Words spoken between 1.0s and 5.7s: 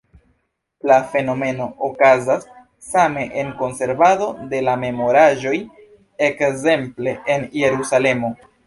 fenomeno okazas same en konservado de la memoraĵoj,